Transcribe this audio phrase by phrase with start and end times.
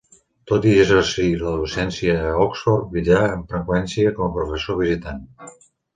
[0.51, 5.21] Tot i exercir la docència a Oxford, viatjà amb freqüència com a professor visitant.